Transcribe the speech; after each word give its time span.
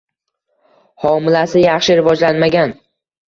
Homilasi 1.03 1.63
yaxshi 1.65 1.99
rivojlanmagan 2.01 2.73